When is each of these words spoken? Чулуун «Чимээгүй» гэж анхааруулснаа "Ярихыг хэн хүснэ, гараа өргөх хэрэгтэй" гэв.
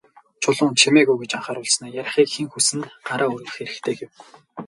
Чулуун 0.41 0.73
«Чимээгүй» 0.79 1.17
гэж 1.19 1.31
анхааруулснаа 1.35 1.93
"Ярихыг 2.01 2.29
хэн 2.33 2.47
хүснэ, 2.51 2.83
гараа 3.07 3.29
өргөх 3.35 3.55
хэрэгтэй" 3.57 3.95
гэв. 3.99 4.11